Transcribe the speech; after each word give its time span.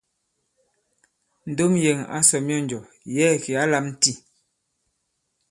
Ndom 1.49 1.73
yɛ̀ŋ 1.83 1.99
ǎ 2.15 2.17
sɔ̀ 2.27 2.41
myɔnjɔ̀, 2.47 2.83
yɛ̌ɛ̀ 3.15 3.39
kì 3.43 3.51
ǎ 3.61 3.63
lām 3.71 3.87
tî. 4.01 4.11